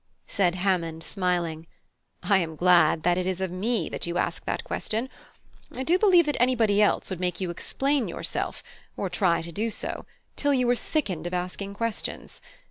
[0.25, 1.67] Said Hammond, smiling:
[2.23, 5.09] "I am glad that it is of me that you ask that question;
[5.75, 8.63] I do believe that anybody else would make you explain yourself,
[8.97, 12.41] or try to do so, till you were sickened of asking questions.